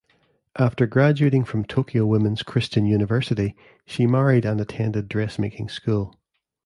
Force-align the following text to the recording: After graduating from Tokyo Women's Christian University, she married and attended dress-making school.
After 0.57 0.87
graduating 0.87 1.43
from 1.43 1.63
Tokyo 1.63 2.07
Women's 2.07 2.41
Christian 2.41 2.87
University, 2.87 3.55
she 3.85 4.07
married 4.07 4.45
and 4.45 4.59
attended 4.59 5.07
dress-making 5.07 5.69
school. 5.69 6.17